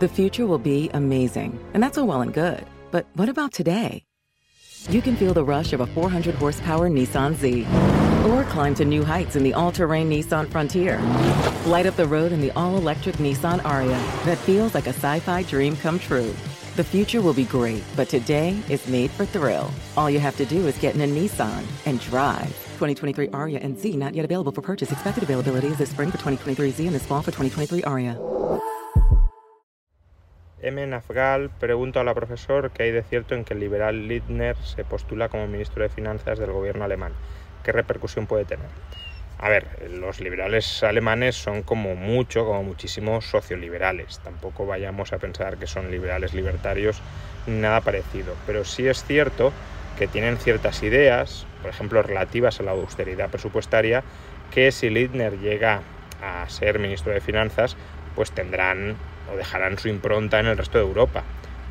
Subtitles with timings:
[0.00, 2.66] The future will be amazing, and that's all well and good.
[2.90, 4.04] But what about today?
[4.88, 7.64] You can feel the rush of a 400 horsepower Nissan Z,
[8.28, 11.00] or climb to new heights in the all terrain Nissan Frontier.
[11.64, 15.20] Light up the road in the all electric Nissan Ariya that feels like a sci
[15.20, 16.34] fi dream come true.
[16.74, 19.70] The future will be great, but today is made for thrill.
[19.96, 22.48] All you have to do is get in a Nissan and drive.
[22.78, 24.90] 2023 Ariya and Z not yet available for purchase.
[24.90, 28.73] Expected availability is this spring for 2023 Z and this fall for 2023 Ariya.
[30.64, 30.86] M.
[30.86, 34.82] Nafgal pregunta a la profesor qué hay de cierto en que el liberal Lindner se
[34.82, 37.12] postula como ministro de Finanzas del gobierno alemán.
[37.62, 38.68] ¿Qué repercusión puede tener?
[39.38, 44.20] A ver, los liberales alemanes son como mucho, como muchísimo socioliberales.
[44.20, 47.02] Tampoco vayamos a pensar que son liberales libertarios
[47.46, 48.34] nada parecido.
[48.46, 49.52] Pero sí es cierto
[49.98, 54.02] que tienen ciertas ideas, por ejemplo, relativas a la austeridad presupuestaria,
[54.50, 55.82] que si Lindner llega
[56.22, 57.76] a ser ministro de Finanzas,
[58.14, 58.96] pues tendrán
[59.32, 61.22] o dejarán su impronta en el resto de Europa.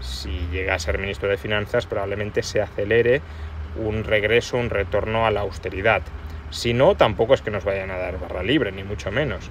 [0.00, 3.20] Si llega a ser ministro de Finanzas, probablemente se acelere
[3.76, 6.02] un regreso, un retorno a la austeridad.
[6.50, 9.50] Si no, tampoco es que nos vayan a dar barra libre, ni mucho menos,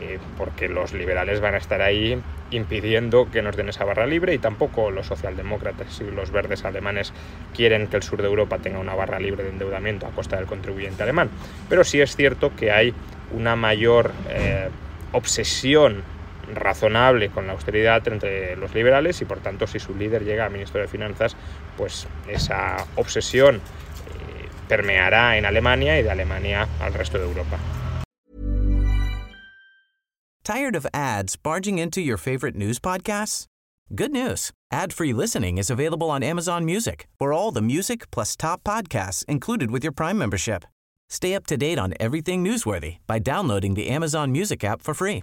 [0.00, 4.34] eh, porque los liberales van a estar ahí impidiendo que nos den esa barra libre
[4.34, 7.12] y tampoco los socialdemócratas y los verdes alemanes
[7.54, 10.46] quieren que el sur de Europa tenga una barra libre de endeudamiento a costa del
[10.46, 11.30] contribuyente alemán.
[11.68, 12.94] Pero sí es cierto que hay
[13.32, 14.68] una mayor eh,
[15.12, 16.02] obsesión
[16.54, 20.48] razonable con la austeridad entre los liberales y por tanto si su líder llega a
[20.48, 21.36] ministro de Finanzas,
[21.76, 23.60] pues esa obsesión eh,
[24.68, 27.58] permeará en Alemania y de Alemania al resto de Europa.
[30.42, 33.46] Tired of ads barging into your favorite news podcasts?
[33.94, 34.52] Good news.
[34.72, 37.08] Ad-free listening is available on Amazon Music.
[37.18, 40.64] For all the music plus top podcasts included with your Prime membership.
[41.08, 45.22] Stay up to date on everything newsworthy by downloading the Amazon Music app for free